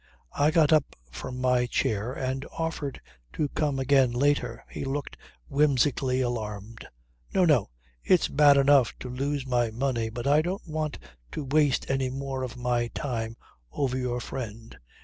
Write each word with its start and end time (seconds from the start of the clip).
I 0.33 0.49
got 0.49 0.73
up 0.73 0.95
from 1.11 1.39
my 1.39 1.67
chair 1.67 2.11
and 2.11 2.43
offered 2.57 2.99
to 3.33 3.49
come 3.49 3.77
again 3.77 4.09
later. 4.13 4.65
He 4.67 4.83
looked 4.83 5.15
whimsically 5.47 6.21
alarmed. 6.21 6.87
"No, 7.35 7.45
no. 7.45 7.69
It's 8.03 8.27
bad 8.27 8.57
enough 8.57 8.97
to 9.01 9.09
lose 9.11 9.45
my 9.45 9.69
money 9.69 10.09
but 10.09 10.25
I 10.25 10.41
don't 10.41 10.67
want 10.67 10.97
to 11.33 11.43
waste 11.43 11.87
any 11.87 12.09
more 12.09 12.41
of 12.41 12.57
my 12.57 12.87
time 12.95 13.37
over 13.71 13.95
your 13.95 14.19
friend. 14.19 14.75